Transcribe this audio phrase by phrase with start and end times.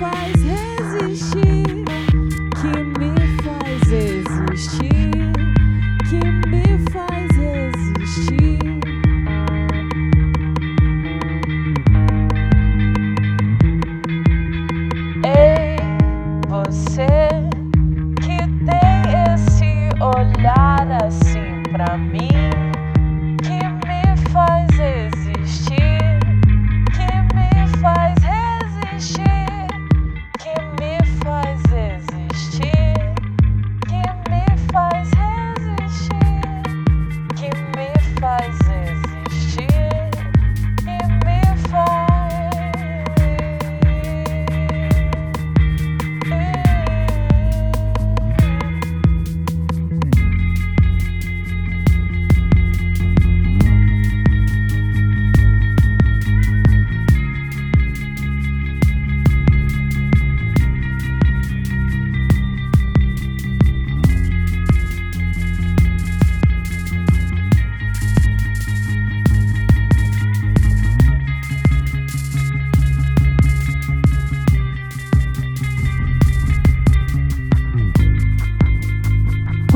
[0.00, 0.35] me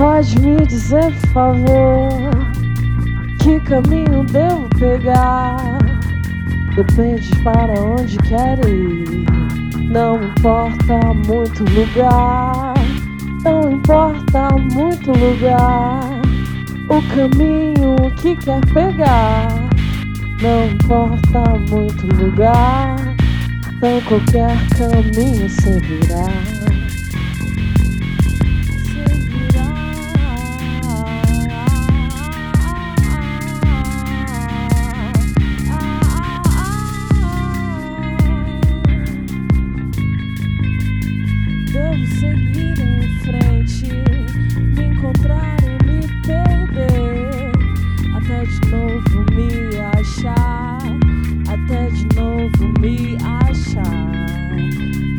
[0.00, 2.08] Pode me dizer, por favor,
[3.38, 5.76] que caminho devo pegar?
[6.74, 9.26] Depende para onde quer ir.
[9.90, 12.72] Não importa muito lugar,
[13.44, 16.00] não importa muito lugar.
[16.88, 19.48] O caminho que quer pegar,
[20.40, 22.96] não importa muito lugar.
[23.74, 26.79] Então qualquer caminho servirá.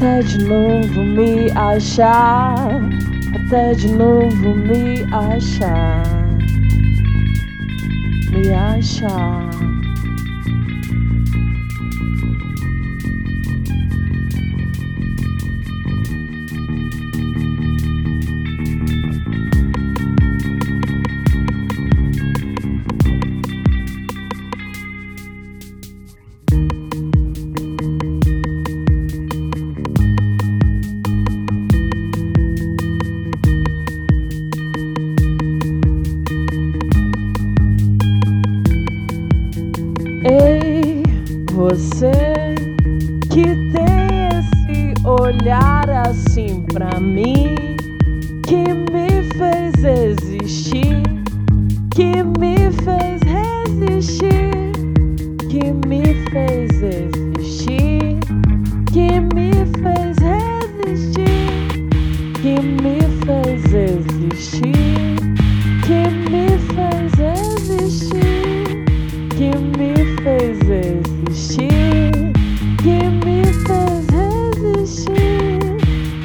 [0.02, 2.56] Até de novo me achar,
[3.36, 6.02] até de novo me achar,
[8.32, 9.81] me achar.
[41.72, 42.12] Você
[43.32, 47.41] que tem esse olhar assim pra mim,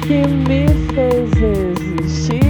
[0.07, 2.46] que me fez existir,